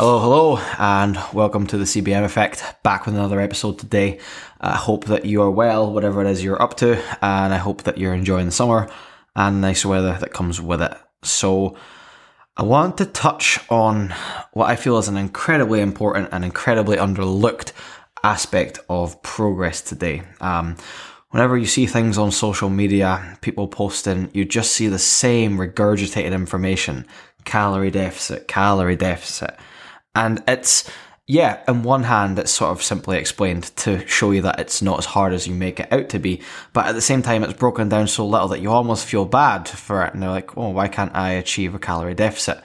[0.00, 2.62] Hello, hello, and welcome to the CBM Effect.
[2.84, 4.20] Back with another episode today.
[4.60, 7.82] I hope that you are well, whatever it is you're up to, and I hope
[7.82, 8.88] that you're enjoying the summer
[9.34, 10.96] and nice weather that comes with it.
[11.24, 11.76] So,
[12.56, 14.14] I want to touch on
[14.52, 17.72] what I feel is an incredibly important and incredibly underlooked
[18.22, 20.22] aspect of progress today.
[20.40, 20.76] Um,
[21.30, 26.30] whenever you see things on social media, people posting, you just see the same regurgitated
[26.32, 27.04] information
[27.44, 29.58] calorie deficit, calorie deficit.
[30.18, 30.90] And it's,
[31.28, 34.98] yeah, on one hand, it's sort of simply explained to show you that it's not
[34.98, 36.42] as hard as you make it out to be.
[36.72, 39.68] But at the same time, it's broken down so little that you almost feel bad
[39.68, 40.12] for it.
[40.12, 42.60] And they're like, oh, why can't I achieve a calorie deficit?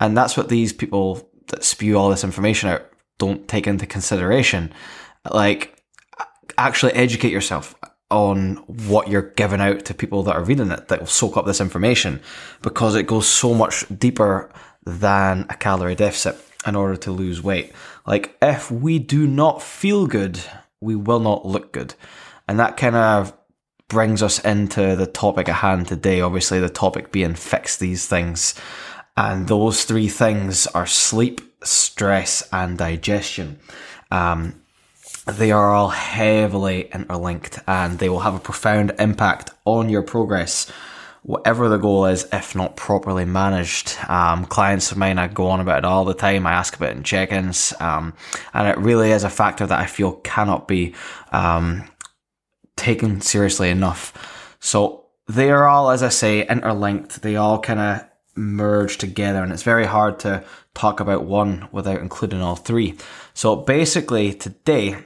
[0.00, 2.82] And that's what these people that spew all this information out
[3.18, 4.72] don't take into consideration.
[5.30, 5.80] Like,
[6.58, 7.76] actually educate yourself
[8.10, 11.46] on what you're giving out to people that are reading it that will soak up
[11.46, 12.20] this information
[12.62, 14.50] because it goes so much deeper
[14.84, 16.36] than a calorie deficit
[16.66, 17.72] in order to lose weight.
[18.06, 20.40] Like, if we do not feel good,
[20.80, 21.94] we will not look good.
[22.48, 23.32] And that kind of
[23.88, 26.20] brings us into the topic at hand today.
[26.20, 28.54] Obviously, the topic being fix these things.
[29.16, 33.58] And those three things are sleep, stress, and digestion.
[34.10, 34.60] Um,
[35.26, 40.70] they are all heavily interlinked and they will have a profound impact on your progress
[41.26, 43.96] whatever the goal is, if not properly managed.
[44.08, 46.46] Um, clients of mine, I go on about it all the time.
[46.46, 48.14] I ask about it in check-ins, um,
[48.54, 50.94] and it really is a factor that I feel cannot be
[51.32, 51.90] um,
[52.76, 54.56] taken seriously enough.
[54.60, 57.22] So they are all, as I say, interlinked.
[57.22, 58.04] They all kind of
[58.36, 62.94] merge together, and it's very hard to talk about one without including all three.
[63.34, 64.98] So basically, today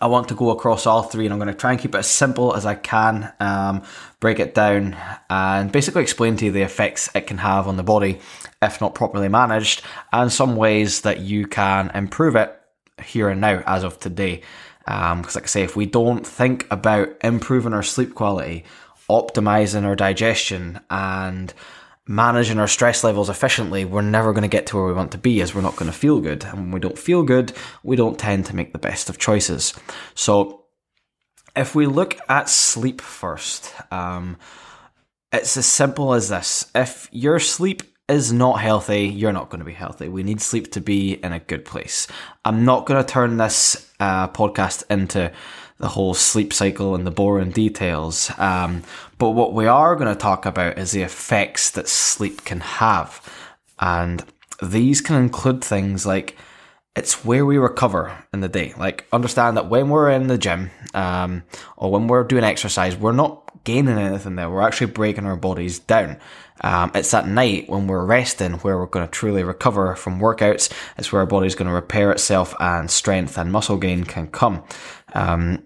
[0.00, 1.98] I want to go across all three and I'm going to try and keep it
[1.98, 3.82] as simple as I can, um,
[4.20, 4.96] break it down
[5.28, 8.20] and basically explain to you the effects it can have on the body
[8.60, 12.58] if not properly managed and some ways that you can improve it
[13.02, 14.42] here and now as of today.
[14.84, 18.64] Because, um, like I say, if we don't think about improving our sleep quality,
[19.08, 21.52] optimizing our digestion, and
[22.06, 25.18] managing our stress levels efficiently, we're never going to get to where we want to
[25.18, 26.44] be as we're not going to feel good.
[26.44, 27.52] And when we don't feel good,
[27.82, 29.74] we don't tend to make the best of choices.
[30.14, 30.64] So
[31.54, 34.36] if we look at sleep first, um,
[35.32, 36.70] it's as simple as this.
[36.74, 40.08] If your sleep is not healthy, you're not going to be healthy.
[40.08, 42.08] We need sleep to be in a good place.
[42.44, 45.32] I'm not going to turn this uh, podcast into
[45.82, 48.30] the whole sleep cycle and the boring details.
[48.38, 48.84] Um,
[49.18, 53.28] but what we are going to talk about is the effects that sleep can have.
[53.80, 54.24] And
[54.62, 56.36] these can include things like
[56.94, 58.74] it's where we recover in the day.
[58.78, 61.42] Like, understand that when we're in the gym um,
[61.76, 64.50] or when we're doing exercise, we're not gaining anything there.
[64.50, 66.18] We're actually breaking our bodies down.
[66.60, 70.72] Um, it's at night when we're resting where we're going to truly recover from workouts.
[70.96, 74.62] It's where our body's going to repair itself and strength and muscle gain can come.
[75.12, 75.64] Um,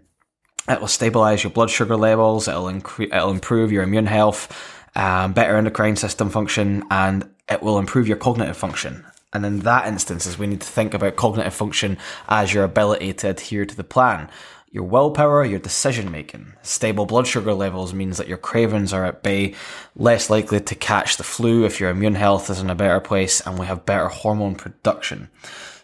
[0.68, 2.48] it will stabilize your blood sugar levels.
[2.48, 4.52] It'll, incre- it'll improve your immune health,
[4.94, 9.04] um, better endocrine system function, and it will improve your cognitive function.
[9.32, 13.12] And in that instance, is we need to think about cognitive function as your ability
[13.14, 14.30] to adhere to the plan.
[14.70, 16.54] Your willpower, your decision making.
[16.62, 19.54] Stable blood sugar levels means that your cravings are at bay,
[19.94, 23.40] less likely to catch the flu if your immune health is in a better place,
[23.40, 25.28] and we have better hormone production.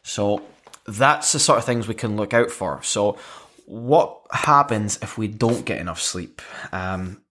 [0.03, 0.43] So
[0.87, 2.83] that's the sort of things we can look out for.
[2.83, 3.19] So
[3.67, 6.43] what happens if we don't get enough sleep?
[6.73, 7.23] Um,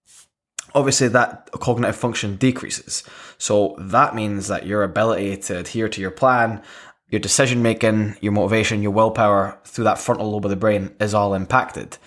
[0.73, 3.03] obviously, that cognitive function decreases.
[3.37, 6.61] So that means that your ability to adhere to your plan,
[7.09, 11.13] your decision making, your motivation, your willpower through that frontal lobe of the brain is
[11.13, 11.97] all impacted.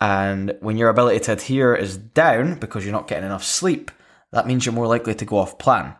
[0.00, 3.90] And when your ability to adhere is down because you're not getting enough sleep,
[4.32, 5.94] that means you're more likely to go off plan.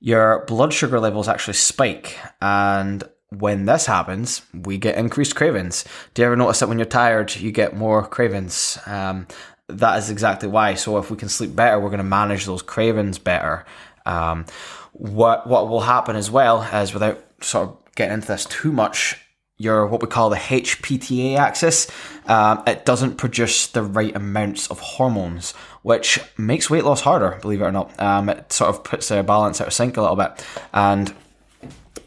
[0.00, 5.84] Your blood sugar levels actually spike, and when this happens, we get increased cravings.
[6.14, 8.78] Do you ever notice that when you're tired, you get more cravings?
[8.86, 9.26] Um,
[9.68, 10.74] that is exactly why.
[10.74, 13.64] So if we can sleep better, we're going to manage those cravings better.
[14.06, 14.46] Um,
[14.92, 19.20] what what will happen as well is without sort of getting into this too much,
[19.56, 21.90] your what we call the HPTA axis,
[22.26, 27.38] um, it doesn't produce the right amounts of hormones, which makes weight loss harder.
[27.40, 30.02] Believe it or not, um, it sort of puts the balance out of sync a
[30.02, 31.14] little bit, and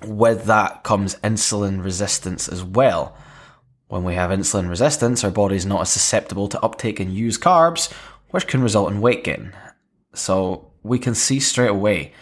[0.06, 3.16] with that comes insulin resistance as well.
[3.88, 7.92] When we have insulin resistance, our body's not as susceptible to uptake and use carbs,
[8.32, 9.54] which can result in weight gain.
[10.14, 12.14] So we can see straight away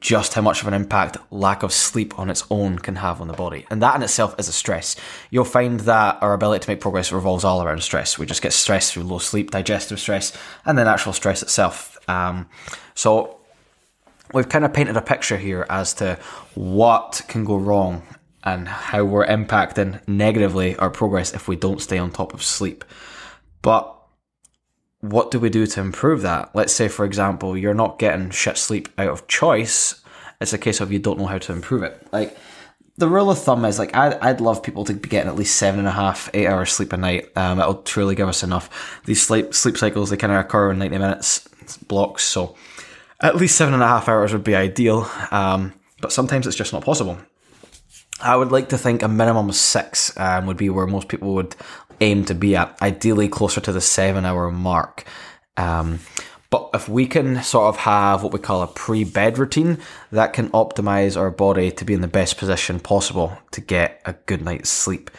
[0.00, 3.28] just how much of an impact lack of sleep on its own can have on
[3.28, 3.66] the body.
[3.70, 4.94] And that in itself is a stress.
[5.30, 8.18] You'll find that our ability to make progress revolves all around stress.
[8.18, 11.98] We just get stressed through low sleep, digestive stress, and then actual stress itself.
[12.08, 12.48] Um,
[12.94, 13.35] so
[14.32, 16.18] we've kind of painted a picture here as to
[16.54, 18.02] what can go wrong
[18.44, 22.84] and how we're impacting negatively our progress if we don't stay on top of sleep.
[23.62, 23.92] But
[25.00, 26.54] what do we do to improve that?
[26.54, 30.02] Let's say, for example, you're not getting shit sleep out of choice.
[30.40, 32.06] It's a case of you don't know how to improve it.
[32.12, 32.36] Like,
[32.98, 35.56] the rule of thumb is like I'd, I'd love people to be getting at least
[35.56, 37.28] seven and a half, eight hours sleep a night.
[37.36, 39.00] Um, it'll truly give us enough.
[39.04, 41.46] These sleep sleep cycles they kind of occur in ninety minutes
[41.88, 42.56] blocks, so
[43.20, 45.10] at least seven and a half hours would be ideal.
[45.30, 47.18] Um, but sometimes it's just not possible.
[48.20, 51.34] I would like to think a minimum of six um, would be where most people
[51.34, 51.54] would
[52.00, 55.04] aim to be at, ideally closer to the seven hour mark.
[55.56, 56.00] Um,
[56.50, 59.78] but if we can sort of have what we call a pre bed routine,
[60.12, 64.12] that can optimize our body to be in the best position possible to get a
[64.12, 65.10] good night's sleep.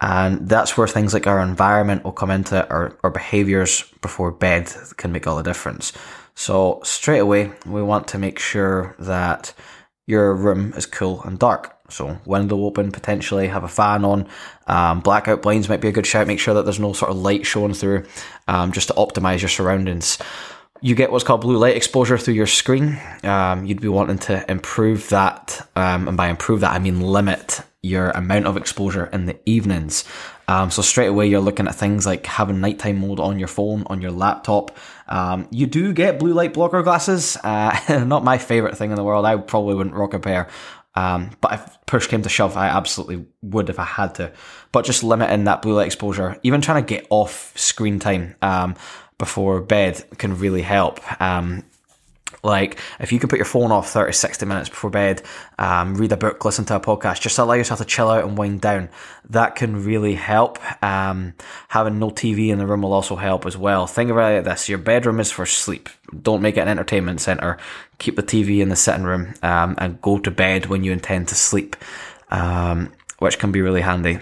[0.00, 4.32] And that's where things like our environment will come into it, our, our behaviors before
[4.32, 5.92] bed can make all the difference.
[6.34, 9.54] So, straight away, we want to make sure that
[10.06, 11.76] your room is cool and dark.
[11.88, 14.26] So window open, potentially have a fan on.
[14.66, 16.26] Um, blackout blinds might be a good shout.
[16.26, 18.04] Make sure that there's no sort of light showing through,
[18.48, 20.18] um, just to optimize your surroundings.
[20.80, 22.98] You get what's called blue light exposure through your screen.
[23.22, 27.60] Um, you'd be wanting to improve that, um, and by improve that I mean limit
[27.82, 30.04] your amount of exposure in the evenings.
[30.46, 33.84] Um, so straight away you're looking at things like having nighttime mode on your phone,
[33.86, 34.76] on your laptop.
[35.08, 37.36] Um, you do get blue light blocker glasses.
[37.42, 39.26] Uh, not my favorite thing in the world.
[39.26, 40.48] I probably wouldn't rock a pair.
[40.94, 44.32] Um, but if push came to shove, I absolutely would if I had to.
[44.72, 48.76] But just limiting that blue light exposure, even trying to get off screen time um,
[49.18, 51.00] before bed can really help.
[51.20, 51.64] Um,
[52.42, 55.22] like if you can put your phone off 30, 60 minutes before bed,
[55.58, 58.36] um, read a book, listen to a podcast, just allow yourself to chill out and
[58.36, 58.88] wind down.
[59.30, 60.58] That can really help.
[60.82, 61.34] Um,
[61.68, 63.86] having no TV in the room will also help as well.
[63.86, 65.88] Think about it like this: your bedroom is for sleep.
[66.22, 67.58] Don't make it an entertainment center.
[67.98, 71.28] Keep the TV in the sitting room um, and go to bed when you intend
[71.28, 71.76] to sleep,
[72.30, 74.18] um, which can be really handy.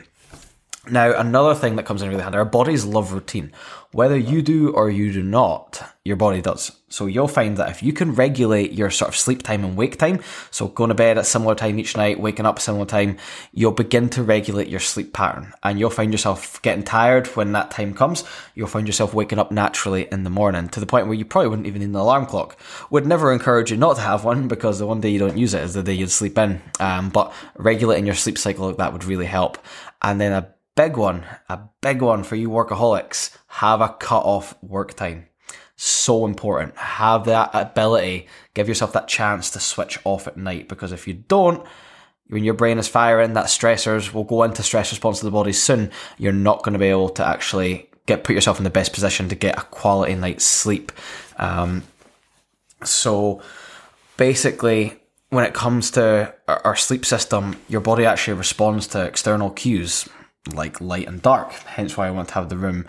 [0.88, 3.53] Now, another thing that comes in really handy, our bodies love routine.
[3.93, 6.73] Whether you do or you do not, your body does.
[6.88, 9.99] So you'll find that if you can regulate your sort of sleep time and wake
[9.99, 12.87] time, so going to bed at a similar time each night, waking up a similar
[12.87, 13.19] time,
[13.53, 17.73] you'll begin to regulate your sleep pattern and you'll find yourself getting tired when that
[17.73, 18.25] time comes.
[18.55, 21.49] You'll find yourself waking up naturally in the morning to the point where you probably
[21.49, 22.56] wouldn't even need an alarm clock.
[22.88, 25.53] Would never encourage you not to have one because the one day you don't use
[25.53, 26.62] it is the day you'd sleep in.
[26.79, 29.59] Um, but regulating your sleep cycle like that would really help.
[30.00, 30.49] And then a
[30.81, 35.27] big one, a big one for you workaholics, have a cut off work time.
[35.77, 36.75] So important.
[36.79, 41.12] Have that ability, give yourself that chance to switch off at night because if you
[41.12, 41.67] don't,
[42.29, 45.53] when your brain is firing, that stressors will go into stress response to the body
[45.53, 45.91] soon.
[46.17, 49.29] You're not going to be able to actually get put yourself in the best position
[49.29, 50.93] to get a quality night's sleep.
[51.37, 51.82] Um,
[52.85, 53.43] so
[54.17, 54.99] basically,
[55.29, 60.09] when it comes to our sleep system, your body actually responds to external cues
[60.55, 61.53] like light and dark.
[61.53, 62.87] Hence why I want to have the room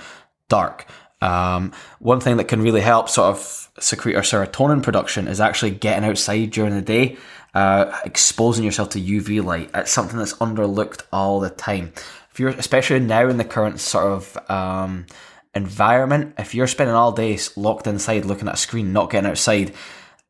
[0.49, 0.85] dark.
[1.21, 5.71] Um, one thing that can really help sort of secrete our serotonin production is actually
[5.71, 7.17] getting outside during the day,
[7.53, 9.69] uh, exposing yourself to UV light.
[9.73, 11.93] It's something that's underlooked all the time.
[12.31, 15.05] If you're, especially now in the current sort of um,
[15.53, 19.73] environment, if you're spending all day locked inside looking at a screen, not getting outside,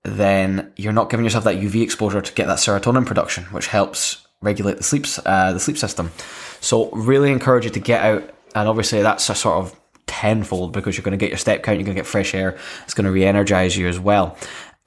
[0.04, 4.26] then you're not giving yourself that UV exposure to get that serotonin production, which helps
[4.42, 6.12] regulate the sleep uh, the sleep system.
[6.62, 10.96] So really encourage you to get out, and obviously that's a sort of tenfold because
[10.96, 13.06] you're going to get your step count, you're going to get fresh air, it's going
[13.06, 14.38] to re-energize you as well.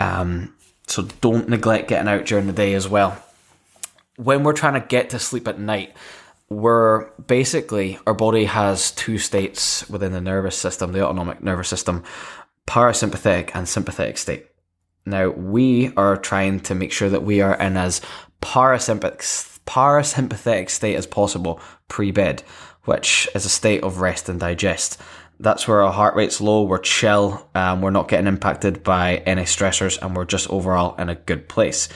[0.00, 0.54] Um,
[0.86, 3.20] so don't neglect getting out during the day as well.
[4.16, 5.94] When we're trying to get to sleep at night,
[6.48, 12.04] we're basically our body has two states within the nervous system, the autonomic nervous system,
[12.66, 14.46] parasympathetic and sympathetic state.
[15.06, 18.00] Now we are trying to make sure that we are in as
[18.40, 22.42] parasympathetic parasympathetic state as possible pre bed,
[22.84, 25.00] which is a state of rest and digest.
[25.40, 29.42] That's where our heart rate's low, we're chill, um, we're not getting impacted by any
[29.42, 31.88] stressors, and we're just overall in a good place.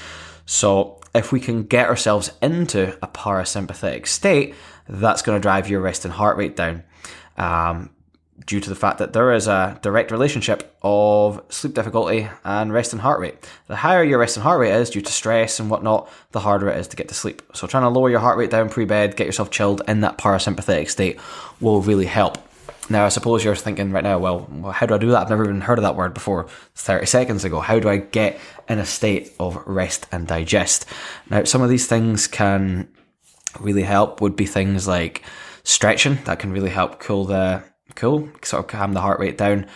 [0.44, 4.54] So, if we can get ourselves into a parasympathetic state,
[4.88, 6.82] that's going to drive your resting heart rate down.
[7.36, 7.90] Um,
[8.48, 12.98] due to the fact that there is a direct relationship of sleep difficulty and resting
[12.98, 13.46] heart rate.
[13.66, 16.78] The higher your resting heart rate is due to stress and whatnot, the harder it
[16.78, 17.42] is to get to sleep.
[17.52, 20.88] So trying to lower your heart rate down pre-bed, get yourself chilled in that parasympathetic
[20.88, 21.20] state
[21.60, 22.38] will really help.
[22.88, 25.20] Now, I suppose you're thinking right now, well, how do I do that?
[25.20, 27.60] I've never even heard of that word before 30 seconds ago.
[27.60, 30.86] How do I get in a state of rest and digest?
[31.28, 32.88] Now, some of these things can
[33.60, 35.22] really help, would be things like
[35.64, 36.16] stretching.
[36.24, 37.62] That can really help cool the
[37.98, 39.66] cool, sort of calm the heart rate down.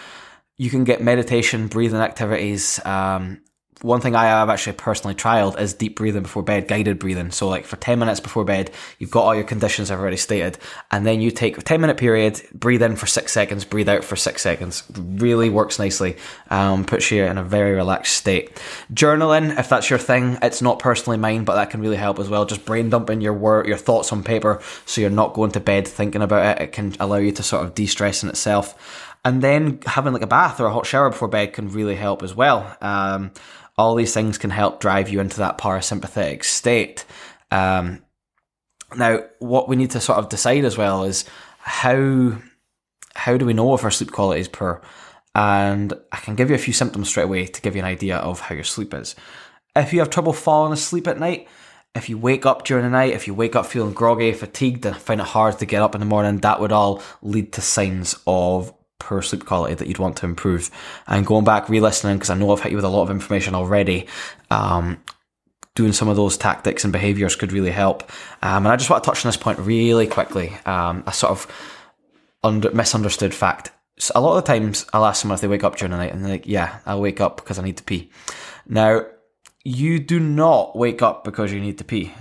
[0.57, 3.43] You can get meditation, breathing activities, um,
[3.82, 7.30] one thing I have actually personally trialed is deep breathing before bed, guided breathing.
[7.32, 10.58] So like for 10 minutes before bed, you've got all your conditions I've already stated,
[10.90, 14.04] and then you take a 10 minute period, breathe in for six seconds, breathe out
[14.04, 14.84] for six seconds.
[14.96, 16.16] Really works nicely,
[16.50, 18.54] um, puts you in a very relaxed state.
[18.92, 22.28] Journaling, if that's your thing, it's not personally mine, but that can really help as
[22.28, 22.44] well.
[22.44, 26.22] Just brain dumping your your thoughts on paper, so you're not going to bed thinking
[26.22, 26.62] about it.
[26.62, 29.10] It can allow you to sort of de-stress in itself.
[29.24, 32.22] And then having like a bath or a hot shower before bed can really help
[32.22, 32.76] as well.
[32.80, 33.30] Um,
[33.76, 37.05] all these things can help drive you into that parasympathetic state.
[37.50, 38.02] Um,
[38.97, 41.25] now, what we need to sort of decide as well is
[41.59, 42.38] how
[43.14, 44.83] how do we know if our sleep quality is poor?
[45.35, 48.17] And I can give you a few symptoms straight away to give you an idea
[48.17, 49.14] of how your sleep is.
[49.75, 51.49] If you have trouble falling asleep at night,
[51.95, 54.97] if you wake up during the night, if you wake up feeling groggy, fatigued, and
[54.97, 58.19] find it hard to get up in the morning, that would all lead to signs
[58.26, 60.71] of poor sleep quality that you'd want to improve.
[61.06, 63.11] And going back, re listening, because I know I've hit you with a lot of
[63.11, 64.06] information already,
[64.50, 65.02] um,
[65.75, 68.02] doing some of those tactics and behaviors could really help.
[68.42, 70.52] Um, and I just want to touch on this point really quickly.
[70.66, 71.47] Um, a sort of
[72.44, 73.73] under, misunderstood fact.
[73.99, 75.97] So a lot of the times I'll ask someone if they wake up during the
[75.97, 78.11] night and they're like, yeah, I'll wake up because I need to pee.
[78.66, 79.06] Now,
[79.64, 82.12] you do not wake up because you need to pee.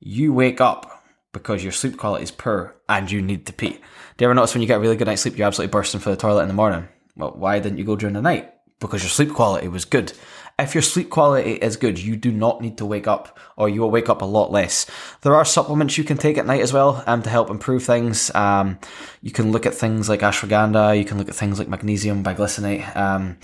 [0.00, 0.97] You wake up
[1.32, 3.70] because your sleep quality is poor and you need to pee.
[3.70, 6.00] Do you ever notice when you get a really good night's sleep, you're absolutely bursting
[6.00, 6.88] for the toilet in the morning?
[7.16, 8.52] Well, why didn't you go during the night?
[8.80, 10.12] Because your sleep quality was good.
[10.58, 13.80] If your sleep quality is good, you do not need to wake up, or you
[13.80, 14.86] will wake up a lot less.
[15.20, 18.34] There are supplements you can take at night as well um, to help improve things.
[18.34, 18.78] Um,
[19.22, 22.96] you can look at things like ashwagandha, you can look at things like magnesium, biglycinate,
[22.96, 23.38] um,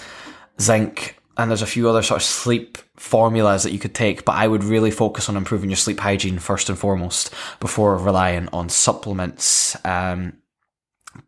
[0.61, 4.37] zinc, and there's a few other sort of sleep formulas that you could take, but
[4.37, 8.69] I would really focus on improving your sleep hygiene first and foremost before relying on
[8.69, 9.77] supplements.
[9.85, 10.35] Um,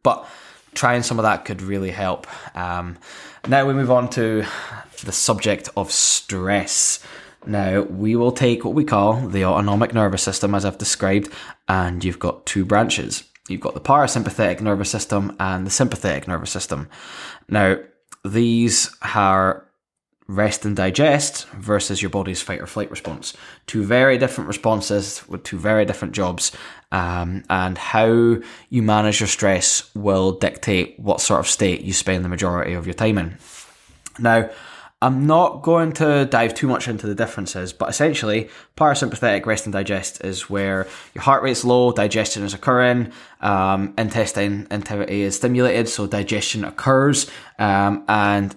[0.03, 0.27] but
[0.75, 2.27] trying some of that could really help.
[2.57, 2.99] Um,
[3.49, 4.45] now we move on to
[5.05, 7.01] the subject of stress.
[7.47, 11.33] Now we will take what we call the autonomic nervous system, as I've described,
[11.69, 13.25] and you've got two branches.
[13.49, 16.89] You've got the parasympathetic nervous system and the sympathetic nervous system.
[17.49, 17.79] Now,
[18.25, 19.66] these are
[20.29, 23.35] rest and digest versus your body's fight or flight response.
[23.67, 26.53] Two very different responses with two very different jobs.
[26.93, 28.37] Um, and how
[28.71, 32.87] you manage your stress will dictate what sort of state you spend the majority of
[32.87, 33.39] your time in.
[34.19, 34.51] Now,
[35.03, 39.73] I'm not going to dive too much into the differences, but essentially, parasympathetic rest and
[39.73, 45.89] digest is where your heart rate's low, digestion is occurring, um, intestine activity is stimulated,
[45.91, 48.57] so digestion occurs, um, and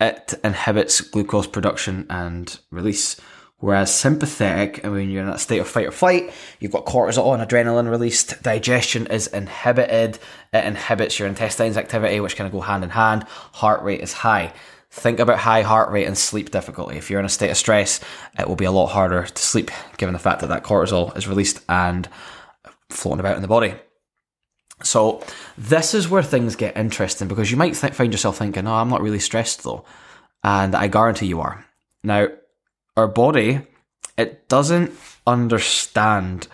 [0.00, 3.16] it inhibits glucose production and release.
[3.58, 7.32] Whereas sympathetic, I mean, you're in that state of fight or flight, you've got cortisol
[7.32, 10.18] and adrenaline released, digestion is inhibited,
[10.52, 13.22] it inhibits your intestines activity, which kind of go hand in hand,
[13.54, 14.52] heart rate is high.
[14.90, 16.98] Think about high heart rate and sleep difficulty.
[16.98, 18.00] If you're in a state of stress,
[18.38, 21.26] it will be a lot harder to sleep, given the fact that that cortisol is
[21.26, 22.08] released and
[22.90, 23.74] floating about in the body.
[24.82, 25.22] So
[25.56, 28.90] this is where things get interesting because you might th- find yourself thinking, "Oh, I'm
[28.90, 29.84] not really stressed though,"
[30.42, 31.64] and I guarantee you are.
[32.02, 32.28] Now,
[32.96, 33.62] our body
[34.16, 34.92] it doesn't
[35.26, 36.48] understand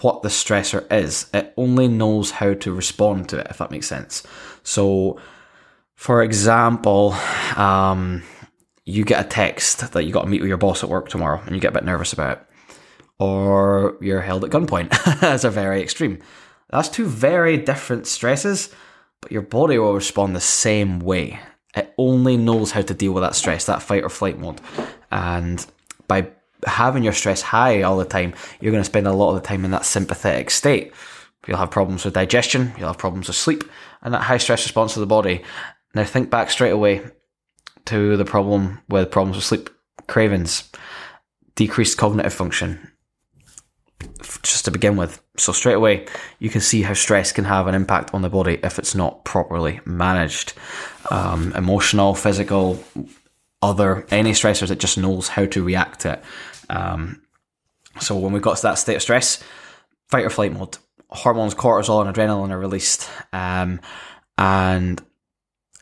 [0.00, 1.26] what the stressor is.
[1.32, 4.22] It only knows how to respond to it, if that makes sense.
[4.62, 5.18] So,
[5.94, 7.14] for example,
[7.56, 8.22] um,
[8.84, 11.40] you get a text that you got to meet with your boss at work tomorrow,
[11.46, 12.46] and you get a bit nervous about it,
[13.18, 14.90] or you're held at gunpoint.
[15.20, 16.18] That's a very extreme.
[16.70, 18.74] That's two very different stresses,
[19.20, 21.40] but your body will respond the same way.
[21.74, 24.60] It only knows how to deal with that stress, that fight or flight mode.
[25.10, 25.64] And
[26.08, 26.28] by
[26.66, 29.46] having your stress high all the time, you're going to spend a lot of the
[29.46, 30.92] time in that sympathetic state.
[31.46, 33.62] You'll have problems with digestion, you'll have problems with sleep,
[34.02, 35.44] and that high stress response of the body.
[35.94, 37.02] Now, think back straight away
[37.84, 39.70] to the problem with problems with sleep
[40.08, 40.68] cravings,
[41.54, 42.90] decreased cognitive function,
[44.42, 45.22] just to begin with.
[45.36, 46.06] So straight away,
[46.38, 49.24] you can see how stress can have an impact on the body if it's not
[49.24, 50.54] properly managed.
[51.10, 52.82] Um, emotional, physical,
[53.62, 56.24] other any stressors, it just knows how to react to it.
[56.68, 57.22] Um,
[58.00, 59.42] so when we got to that state of stress,
[60.08, 63.80] fight or flight mode, hormones, cortisol and adrenaline are released, um,
[64.38, 65.02] and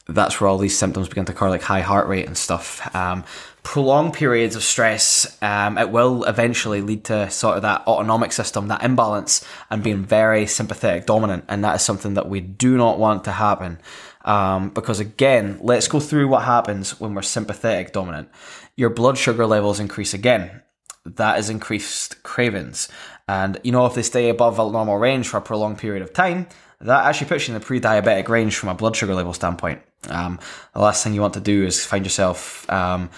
[0.06, 2.94] that's where all these symptoms begin to occur, like high heart rate and stuff.
[2.94, 3.25] Um,
[3.62, 8.68] prolonged periods of stress, um, it will eventually lead to sort of that autonomic system,
[8.68, 11.44] that imbalance, and being very sympathetic dominant.
[11.49, 13.78] And that is something that we do not want to happen.
[14.26, 18.28] Um, because again, let's go through what happens when we're sympathetic dominant.
[18.76, 20.62] Your blood sugar levels increase again.
[21.06, 22.88] That is increased cravings.
[23.26, 26.12] And you know, if they stay above a normal range for a prolonged period of
[26.12, 26.46] time,
[26.80, 29.80] that actually puts you in the pre-diabetic range from a blood sugar level standpoint.
[30.11, 30.38] Um,
[30.73, 33.11] the last thing you want to do is find yourself um,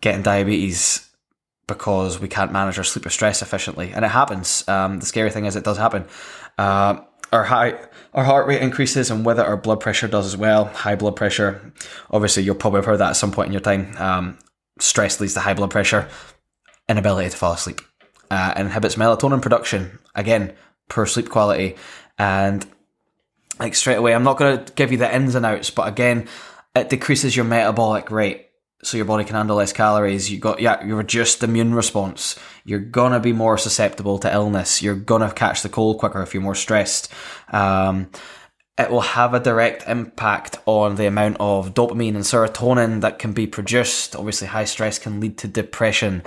[0.00, 1.08] getting diabetes
[1.66, 4.66] because we can't manage our sleep or stress efficiently, and it happens.
[4.68, 6.06] Um, the scary thing is, it does happen.
[6.58, 7.00] Uh,
[7.32, 7.78] our high,
[8.12, 10.66] our heart rate increases, and whether our blood pressure does as well.
[10.66, 11.72] High blood pressure,
[12.10, 13.96] obviously, you'll probably have heard that at some point in your time.
[13.98, 14.38] Um,
[14.78, 16.08] stress leads to high blood pressure,
[16.88, 17.80] inability to fall asleep,
[18.30, 19.98] uh, inhibits melatonin production.
[20.14, 20.52] Again,
[20.88, 21.76] poor sleep quality,
[22.18, 22.64] and
[23.58, 26.28] like straight away, I'm not going to give you the ins and outs, but again,
[26.74, 28.48] it decreases your metabolic rate
[28.82, 30.30] so your body can handle less calories.
[30.30, 32.38] You got yeah, you reduce the immune response.
[32.64, 34.82] You're gonna be more susceptible to illness.
[34.82, 37.12] You're gonna catch the cold quicker if you're more stressed.
[37.50, 38.10] Um,
[38.76, 43.32] it will have a direct impact on the amount of dopamine and serotonin that can
[43.32, 44.16] be produced.
[44.16, 46.24] Obviously, high stress can lead to depression,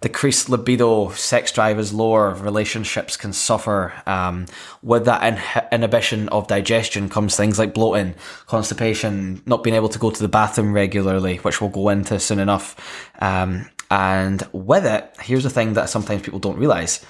[0.00, 3.92] decreased libido, sex drive is lower, relationships can suffer.
[4.06, 4.46] Um,
[4.82, 8.14] with that in- inhibition of digestion comes things like bloating,
[8.46, 12.38] constipation, not being able to go to the bathroom regularly, which we'll go into soon
[12.38, 13.10] enough.
[13.20, 17.04] Um, and with it, here's the thing that sometimes people don't realize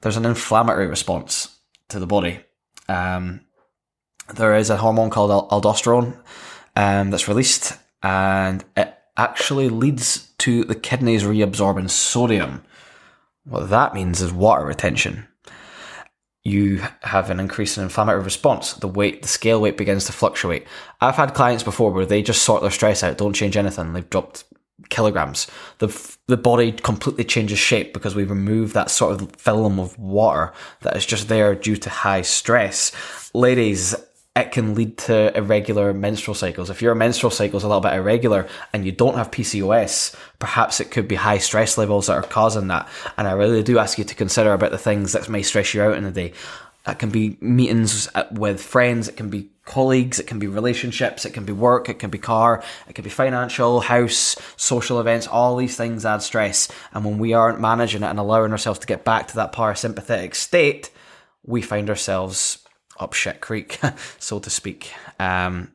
[0.00, 2.40] there's an inflammatory response to the body.
[2.88, 3.40] Um,
[4.34, 6.16] there is a hormone called aldosterone
[6.76, 12.64] um, that's released, and it actually leads to the kidneys reabsorbing sodium.
[13.44, 15.26] What that means is water retention.
[16.44, 18.72] You have an increase in inflammatory response.
[18.74, 20.66] The weight, the scale weight begins to fluctuate.
[21.00, 23.92] I've had clients before where they just sort their stress out, don't change anything.
[23.92, 24.44] They've dropped
[24.88, 25.48] kilograms.
[25.78, 30.52] The the body completely changes shape because we remove that sort of film of water
[30.82, 32.92] that is just there due to high stress.
[33.34, 33.94] Ladies,
[34.38, 36.70] it can lead to irregular menstrual cycles.
[36.70, 40.80] If your menstrual cycle is a little bit irregular and you don't have PCOS, perhaps
[40.80, 42.88] it could be high stress levels that are causing that.
[43.16, 45.82] And I really do ask you to consider about the things that may stress you
[45.82, 46.32] out in the day.
[46.84, 51.34] That can be meetings with friends, it can be colleagues, it can be relationships, it
[51.34, 55.26] can be work, it can be car, it can be financial, house, social events.
[55.26, 56.68] All these things add stress.
[56.94, 60.34] And when we aren't managing it and allowing ourselves to get back to that parasympathetic
[60.34, 60.90] state,
[61.44, 62.66] we find ourselves
[62.98, 63.78] up creek,
[64.18, 64.92] so to speak.
[65.18, 65.72] Um,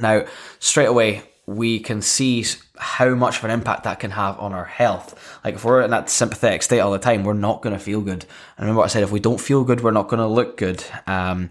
[0.00, 0.26] now,
[0.58, 2.44] straight away, we can see
[2.76, 5.40] how much of an impact that can have on our health.
[5.44, 8.00] Like if we're in that sympathetic state all the time, we're not going to feel
[8.00, 8.24] good.
[8.56, 10.56] And remember what I said: if we don't feel good, we're not going to look
[10.56, 10.84] good.
[11.06, 11.50] Um,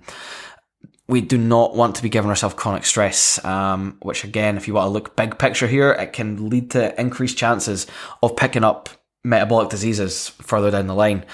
[1.08, 4.74] we do not want to be giving ourselves chronic stress, um, which again, if you
[4.74, 7.86] want to look big picture here, it can lead to increased chances
[8.24, 8.90] of picking up
[9.24, 11.26] metabolic diseases further down the line.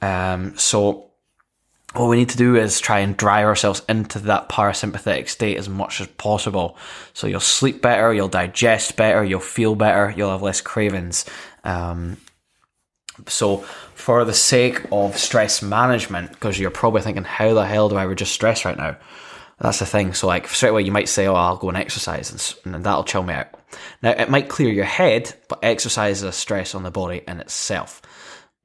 [0.00, 1.05] Um, so
[1.98, 5.68] what we need to do is try and dry ourselves into that parasympathetic state as
[5.68, 6.76] much as possible.
[7.12, 11.24] So you'll sleep better, you'll digest better, you'll feel better, you'll have less cravings.
[11.64, 12.18] Um,
[13.28, 13.58] so,
[13.94, 18.02] for the sake of stress management, because you're probably thinking, how the hell do I
[18.02, 18.96] reduce stress right now?
[19.58, 20.12] That's the thing.
[20.12, 23.04] So, like, straight away, you might say, oh, I'll go and exercise, and, and that'll
[23.04, 23.48] chill me out.
[24.02, 27.40] Now, it might clear your head, but exercise is a stress on the body in
[27.40, 28.02] itself.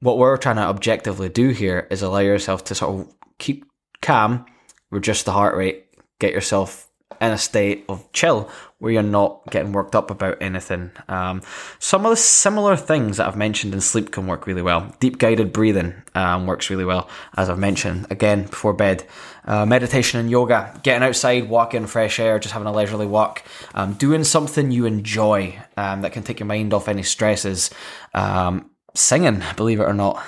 [0.00, 3.64] What we're trying to objectively do here is allow yourself to sort of keep
[4.00, 4.46] calm,
[4.90, 5.86] reduce the heart rate,
[6.20, 6.88] get yourself
[7.20, 10.90] in a state of chill where you're not getting worked up about anything.
[11.08, 11.42] Um,
[11.78, 14.94] some of the similar things that I've mentioned in sleep can work really well.
[14.98, 19.04] Deep guided breathing um, works really well, as I've mentioned again before bed.
[19.44, 23.94] Uh, meditation and yoga, getting outside, walking fresh air, just having a leisurely walk, um,
[23.94, 27.70] doing something you enjoy um, that can take your mind off any stresses.
[28.14, 30.22] Um, singing, believe it or not.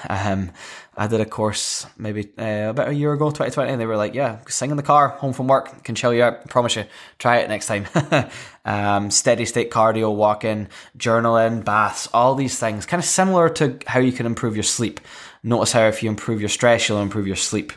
[0.96, 4.14] I did a course maybe uh, about a year ago, 2020, and they were like,
[4.14, 6.40] "Yeah, sing in the car, home from work, can chill you out.
[6.44, 6.84] I promise you.
[7.18, 7.86] Try it next time."
[8.64, 13.98] um, steady state cardio, walking, journaling, baths, all these things, kind of similar to how
[13.98, 15.00] you can improve your sleep.
[15.42, 17.72] Notice how if you improve your stress, you'll improve your sleep.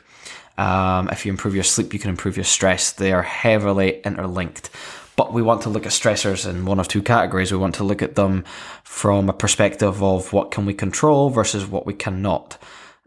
[0.58, 2.91] Um, if you improve your sleep, you can improve your stress.
[2.91, 4.69] They are heavily interlinked.
[5.15, 7.51] But we want to look at stressors in one of two categories.
[7.51, 8.45] We want to look at them
[8.84, 12.58] from a perspective of what can we control versus what we cannot.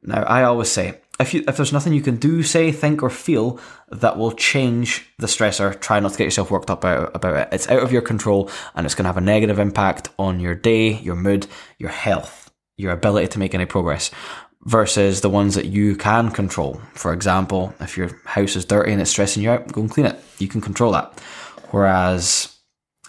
[0.02, 3.10] Now, I always say, if you if there's nothing you can do, say, think, or
[3.10, 3.60] feel
[3.90, 7.48] that will change the stressor, try not to get yourself worked up about, about it.
[7.52, 10.54] It's out of your control, and it's going to have a negative impact on your
[10.54, 11.46] day, your mood,
[11.78, 14.10] your health, your ability to make any progress.
[14.64, 16.82] Versus the ones that you can control.
[16.92, 20.04] For example, if your house is dirty and it's stressing you out, go and clean
[20.04, 20.22] it.
[20.38, 21.18] You can control that.
[21.70, 22.60] Whereas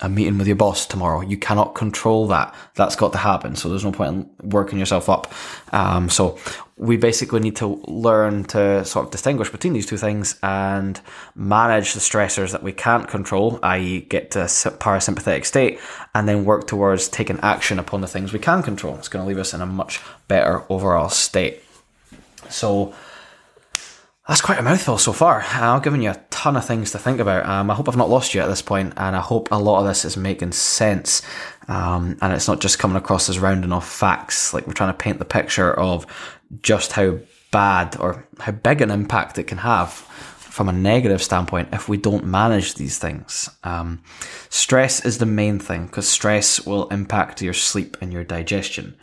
[0.02, 1.22] a meeting with your boss tomorrow.
[1.22, 2.54] You cannot control that.
[2.76, 3.56] That's got to happen.
[3.56, 5.32] So there's no point in working yourself up.
[5.72, 6.40] Um, so
[6.82, 11.00] we basically need to learn to sort of distinguish between these two things and
[11.36, 15.80] manage the stressors that we can't control, i.e., get to a parasympathetic state,
[16.16, 18.96] and then work towards taking action upon the things we can control.
[18.96, 21.62] It's going to leave us in a much better overall state.
[22.50, 22.96] So
[24.28, 25.42] That's quite a mouthful so far.
[25.42, 27.46] I've given you a ton of things to think about.
[27.48, 29.80] Um, I hope I've not lost you at this point, and I hope a lot
[29.80, 31.24] of this is making sense.
[31.68, 34.54] Um, and it's not just coming across as rounding off facts.
[34.54, 36.06] Like we're trying to paint the picture of
[36.62, 37.18] just how
[37.52, 41.98] bad or how big an impact it can have from a negative standpoint if we
[41.98, 43.50] don't manage these things.
[43.64, 44.04] Um,
[44.50, 48.96] stress is the main thing because stress will impact your sleep and your digestion.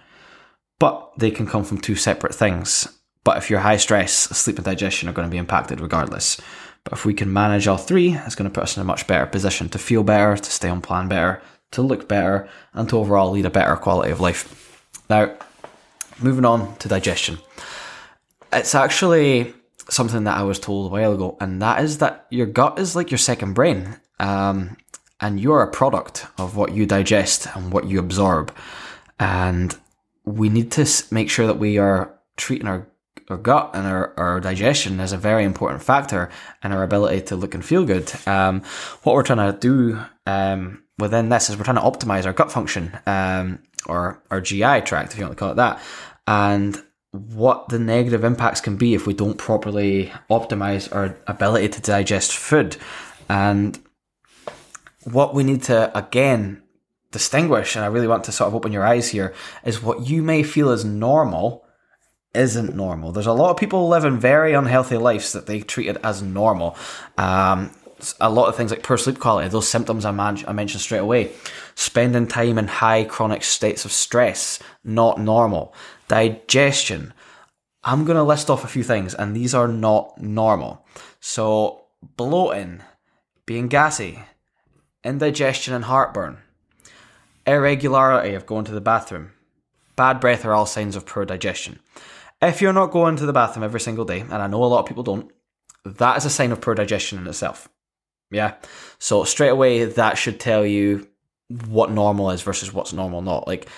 [0.78, 2.86] But they can come from two separate things.
[3.28, 6.40] But if you're high stress, sleep and digestion are going to be impacted regardless.
[6.82, 9.06] But if we can manage all three, it's going to put us in a much
[9.06, 12.96] better position to feel better, to stay on plan better, to look better, and to
[12.96, 14.82] overall lead a better quality of life.
[15.10, 15.36] Now,
[16.18, 17.36] moving on to digestion.
[18.50, 19.52] It's actually
[19.90, 22.96] something that I was told a while ago, and that is that your gut is
[22.96, 23.98] like your second brain.
[24.20, 24.78] Um,
[25.20, 28.54] and you're a product of what you digest and what you absorb.
[29.20, 29.76] And
[30.24, 32.86] we need to make sure that we are treating our
[33.30, 36.30] our gut and our, our digestion is a very important factor
[36.64, 38.10] in our ability to look and feel good.
[38.26, 38.62] Um,
[39.02, 42.50] what we're trying to do um, within this is we're trying to optimize our gut
[42.50, 45.80] function um, or our GI tract, if you want to call it that,
[46.26, 51.80] and what the negative impacts can be if we don't properly optimize our ability to
[51.80, 52.76] digest food.
[53.28, 53.78] And
[55.04, 56.62] what we need to, again,
[57.10, 60.22] distinguish, and I really want to sort of open your eyes here, is what you
[60.22, 61.64] may feel as normal
[62.34, 63.12] isn't normal.
[63.12, 66.76] There's a lot of people living very unhealthy lives that they treat it as normal.
[67.16, 67.70] Um,
[68.20, 70.98] a lot of things like poor sleep quality, those symptoms I, man- I mentioned straight
[70.98, 71.32] away.
[71.74, 75.74] Spending time in high chronic states of stress, not normal.
[76.06, 77.12] Digestion.
[77.82, 80.84] I'm going to list off a few things, and these are not normal.
[81.20, 81.84] So,
[82.16, 82.82] bloating,
[83.46, 84.24] being gassy,
[85.04, 86.38] indigestion and heartburn,
[87.46, 89.32] irregularity of going to the bathroom,
[89.96, 91.78] bad breath are all signs of poor digestion.
[92.40, 94.80] If you're not going to the bathroom every single day, and I know a lot
[94.80, 95.30] of people don't,
[95.84, 97.68] that is a sign of poor digestion in itself.
[98.30, 98.54] Yeah.
[98.98, 101.08] So straight away, that should tell you
[101.66, 103.46] what normal is versus what's normal not.
[103.46, 103.68] Like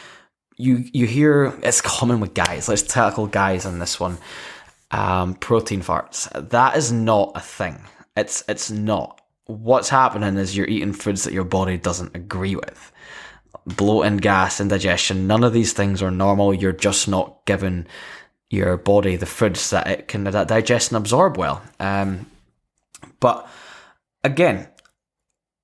[0.57, 2.68] you, you hear it's common with guys.
[2.68, 4.18] Let's tackle guys on this one.
[4.90, 6.29] Um, protein farts.
[6.51, 7.81] That is not a thing.
[8.16, 9.20] It's it's not.
[9.46, 12.92] What's happening is you're eating foods that your body doesn't agree with.
[13.66, 15.27] Bloating, gas, indigestion.
[15.27, 16.53] None of these things are normal.
[16.53, 17.87] You're just not given
[18.50, 21.62] your body the foods that it can digest and absorb well.
[21.78, 22.26] Um,
[23.20, 23.48] but
[24.24, 24.68] again,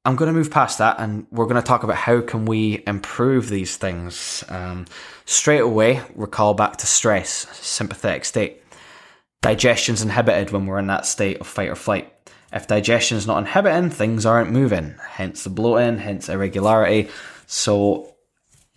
[0.05, 2.85] I'm going to move past that, and we're going to talk about how can we
[2.87, 4.45] improve these things.
[4.49, 4.87] Um,
[5.25, 8.63] straight away, recall back to stress, sympathetic state.
[9.43, 12.13] Digestion's inhibited when we're in that state of fight or flight.
[12.53, 14.95] If digestion is not inhibiting, things aren't moving.
[15.09, 17.11] Hence the bloating, hence irregularity.
[17.47, 18.16] So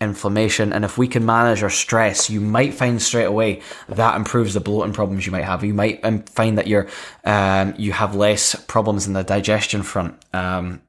[0.00, 0.72] inflammation.
[0.72, 4.60] And if we can manage our stress, you might find straight away that improves the
[4.60, 5.62] bloating problems you might have.
[5.62, 6.88] You might um, find that you're,
[7.24, 10.14] um, you have less problems in the digestion front.
[10.34, 10.82] Um,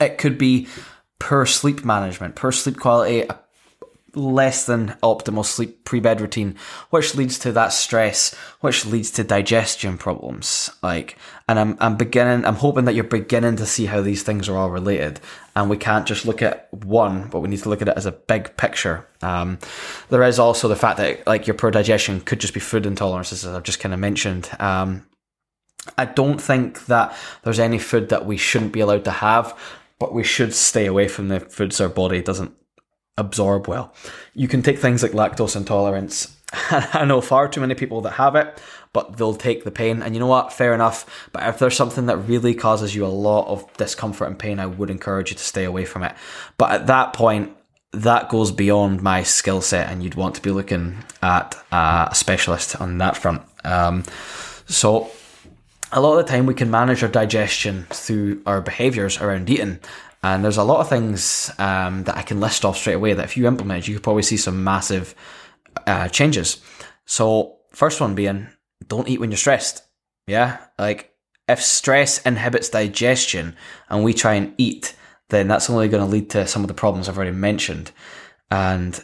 [0.00, 0.68] it could be
[1.18, 3.28] poor sleep management, poor sleep quality,
[4.14, 6.56] less than optimal sleep pre-bed routine,
[6.90, 10.70] which leads to that stress, which leads to digestion problems.
[10.82, 11.16] Like,
[11.48, 14.56] and I'm, I'm beginning, I'm hoping that you're beginning to see how these things are
[14.56, 15.18] all related.
[15.56, 18.04] And we can't just look at one, but we need to look at it as
[18.04, 19.08] a big picture.
[19.22, 19.58] Um,
[20.10, 23.32] there is also the fact that like your poor digestion could just be food intolerances,
[23.32, 24.50] as I've just kind of mentioned.
[24.60, 25.06] Um,
[25.96, 29.58] I don't think that there's any food that we shouldn't be allowed to have,
[29.98, 32.52] but we should stay away from the foods our body doesn't
[33.16, 33.94] absorb well.
[34.34, 36.36] You can take things like lactose intolerance.
[36.52, 38.60] I know far too many people that have it,
[38.98, 40.02] but they'll take the pain.
[40.02, 40.52] And you know what?
[40.52, 41.28] Fair enough.
[41.30, 44.66] But if there's something that really causes you a lot of discomfort and pain, I
[44.66, 46.16] would encourage you to stay away from it.
[46.56, 47.56] But at that point,
[47.92, 52.80] that goes beyond my skill set, and you'd want to be looking at a specialist
[52.80, 53.42] on that front.
[53.64, 54.02] Um,
[54.66, 55.12] so,
[55.92, 59.78] a lot of the time, we can manage our digestion through our behaviors around eating.
[60.24, 63.24] And there's a lot of things um, that I can list off straight away that
[63.24, 65.14] if you implement, you could probably see some massive
[65.86, 66.60] uh, changes.
[67.06, 68.48] So, first one being
[68.86, 69.82] don't eat when you're stressed.
[70.26, 70.58] Yeah.
[70.78, 71.14] Like,
[71.48, 73.56] if stress inhibits digestion
[73.88, 74.94] and we try and eat,
[75.30, 77.90] then that's only going to lead to some of the problems I've already mentioned.
[78.50, 79.02] And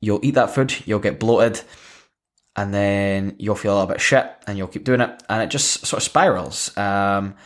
[0.00, 1.62] you'll eat that food, you'll get bloated,
[2.56, 5.22] and then you'll feel a little bit shit and you'll keep doing it.
[5.28, 6.76] And it just sort of spirals.
[6.76, 7.36] Um,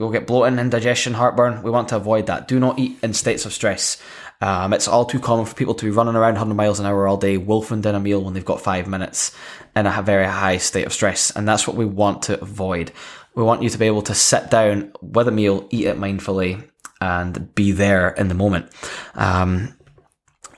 [0.00, 1.62] We'll get bloating, indigestion, heartburn.
[1.62, 2.48] We want to avoid that.
[2.48, 4.02] Do not eat in states of stress.
[4.40, 7.06] Um, it's all too common for people to be running around 100 miles an hour
[7.06, 9.36] all day, wolfing down a meal when they've got five minutes
[9.76, 11.30] in a very high state of stress.
[11.36, 12.92] And that's what we want to avoid.
[13.34, 16.66] We want you to be able to sit down with a meal, eat it mindfully,
[17.02, 18.72] and be there in the moment.
[19.14, 19.76] Um,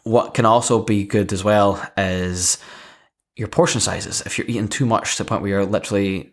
[0.05, 2.59] what can also be good as well is
[3.35, 4.21] your portion sizes.
[4.21, 6.33] If you're eating too much to the point where you're literally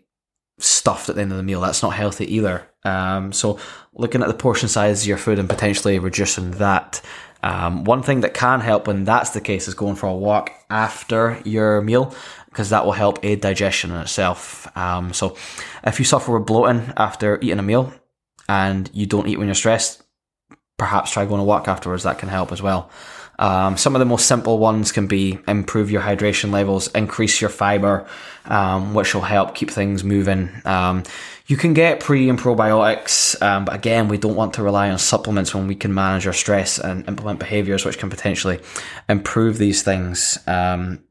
[0.62, 1.60] stuffed at the end of the meal.
[1.60, 2.69] That's not healthy either.
[2.84, 3.58] Um, so
[3.92, 7.00] looking at the portion size of your food and potentially reducing that.
[7.42, 10.52] Um, one thing that can help when that's the case is going for a walk
[10.68, 12.14] after your meal
[12.50, 14.68] because that will help aid digestion in itself.
[14.76, 15.36] Um, so
[15.84, 17.94] if you suffer with bloating after eating a meal
[18.48, 20.02] and you don't eat when you're stressed,
[20.76, 22.02] perhaps try going a walk afterwards.
[22.02, 22.90] That can help as well.
[23.40, 27.50] Um, some of the most simple ones can be improve your hydration levels, increase your
[27.50, 28.06] fiber,
[28.44, 30.50] um, which will help keep things moving.
[30.66, 31.04] Um,
[31.46, 34.98] you can get pre and probiotics, um, but again, we don't want to rely on
[34.98, 38.60] supplements when we can manage our stress and implement behaviors which can potentially
[39.08, 40.38] improve these things.
[40.46, 41.02] Um,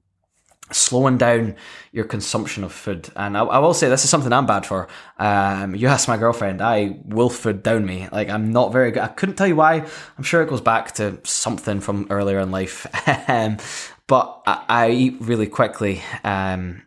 [0.71, 1.55] slowing down
[1.91, 3.09] your consumption of food.
[3.15, 4.87] And I, I, will say this is something I'm bad for.
[5.17, 8.07] Um, you ask my girlfriend, I will food down me.
[8.11, 9.03] Like I'm not very good.
[9.03, 9.85] I couldn't tell you why.
[10.17, 12.87] I'm sure it goes back to something from earlier in life.
[13.27, 13.57] Um,
[14.07, 16.01] but I, I, eat really quickly.
[16.23, 16.81] Um,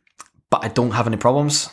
[0.50, 1.68] but I don't have any problems.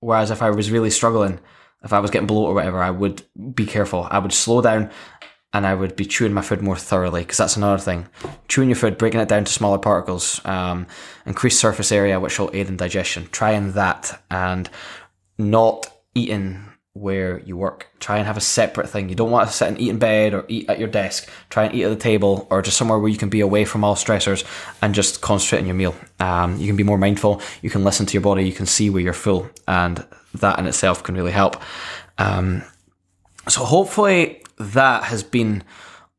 [0.00, 1.40] Whereas if I was really struggling,
[1.84, 3.22] if I was getting bloated or whatever, I would
[3.54, 4.08] be careful.
[4.10, 4.90] I would slow down
[5.54, 8.08] and I would be chewing my food more thoroughly because that's another thing.
[8.48, 10.86] Chewing your food, breaking it down to smaller particles, um,
[11.24, 13.28] increase surface area, which will aid in digestion.
[13.30, 14.68] Trying that and
[15.38, 16.64] not eating
[16.94, 17.88] where you work.
[18.00, 19.08] Try and have a separate thing.
[19.08, 21.28] You don't want to sit and eat in bed or eat at your desk.
[21.50, 23.84] Try and eat at the table or just somewhere where you can be away from
[23.84, 24.44] all stressors
[24.82, 25.94] and just concentrate on your meal.
[26.18, 27.40] Um, you can be more mindful.
[27.62, 28.44] You can listen to your body.
[28.44, 31.62] You can see where you're full, and that in itself can really help.
[32.18, 32.62] Um,
[33.48, 35.62] so hopefully that has been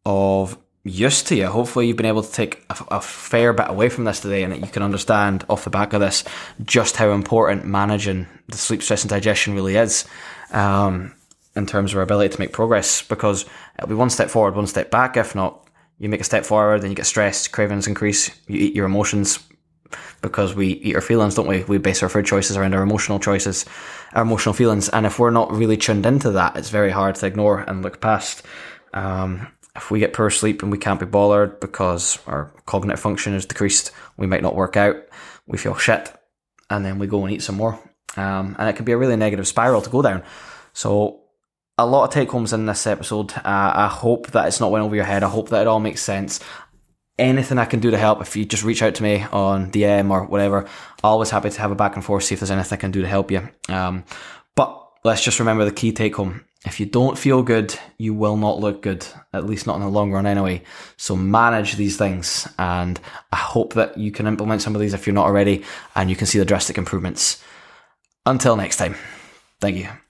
[0.06, 1.48] of use to you.
[1.48, 4.54] Hopefully, you've been able to take a, a, fair bit away from this today, and
[4.54, 6.24] that you can understand off the back of this
[6.64, 10.06] just how important managing the sleep, stress, and digestion really is
[10.52, 11.14] um,
[11.56, 13.02] in terms of our ability to make progress.
[13.02, 13.46] Because
[13.78, 15.18] it'll be one step forward, one step back.
[15.18, 15.68] If not,
[15.98, 19.40] you make a step forward, then you get stressed, cravings increase, you eat your emotions.
[20.26, 21.64] Because we eat our feelings, don't we?
[21.66, 23.64] We base our food choices around our emotional choices,
[24.14, 24.90] our emotional feelings.
[24.90, 28.02] And if we're not really tuned into that, it's very hard to ignore and look
[28.02, 28.42] past.
[28.92, 33.36] Um, if we get poor sleep and we can't be bothered because our cognitive function
[33.36, 34.96] is decreased, we might not work out,
[35.46, 36.12] we feel shit,
[36.72, 37.80] and then we go and eat some more.
[38.18, 40.24] Um, and it can be a really negative spiral to go down.
[40.74, 41.22] So,
[41.78, 43.34] a lot of take homes in this episode.
[43.36, 45.24] Uh, I hope that it's not went over your head.
[45.24, 46.40] I hope that it all makes sense.
[47.18, 50.12] Anything I can do to help, if you just reach out to me on DM
[50.12, 50.68] or whatever,
[51.04, 53.02] always happy to have a back and forth, see if there's anything I can do
[53.02, 53.48] to help you.
[53.70, 54.04] Um,
[54.56, 58.38] but let's just remember the key take home if you don't feel good, you will
[58.38, 60.64] not look good, at least not in the long run anyway.
[60.98, 62.48] So manage these things.
[62.58, 63.00] And
[63.32, 65.64] I hope that you can implement some of these if you're not already
[65.96, 67.44] and you can see the drastic improvements.
[68.26, 68.96] Until next time,
[69.62, 70.05] thank you.